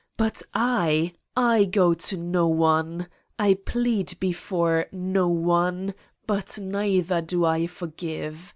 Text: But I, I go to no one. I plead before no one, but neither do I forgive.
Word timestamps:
But 0.17 0.41
I, 0.51 1.13
I 1.37 1.65
go 1.65 1.93
to 1.93 2.17
no 2.17 2.47
one. 2.47 3.07
I 3.37 3.53
plead 3.53 4.17
before 4.19 4.87
no 4.91 5.27
one, 5.27 5.93
but 6.25 6.57
neither 6.57 7.21
do 7.21 7.45
I 7.45 7.67
forgive. 7.67 8.49